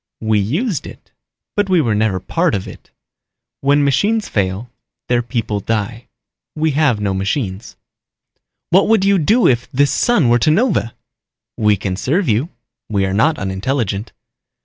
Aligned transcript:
"We 0.21 0.39
used 0.39 0.87
it, 0.87 1.11
but 1.55 1.69
we 1.69 1.79
were 1.79 1.93
never 1.93 2.19
part 2.19 2.55
of 2.55 2.67
it. 2.67 2.89
When 3.59 3.83
machines 3.83 4.27
fail, 4.27 4.71
their 5.09 5.21
people 5.21 5.59
die. 5.59 6.07
We 6.55 6.71
have 6.71 6.99
no 6.99 7.13
machines." 7.13 7.75
"What 8.71 8.87
would 8.87 9.05
you 9.05 9.19
do 9.19 9.45
if 9.47 9.69
this 9.71 9.91
sun 9.91 10.27
were 10.27 10.39
to 10.39 10.49
nova?" 10.49 10.95
"We 11.55 11.77
can 11.77 11.95
serve 11.97 12.27
you. 12.27 12.49
We 12.89 13.05
are 13.05 13.13
not 13.13 13.37
unintelligent." 13.37 14.11